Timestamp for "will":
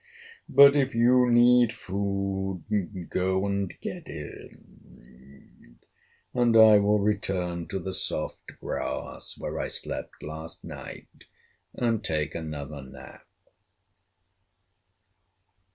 6.79-6.97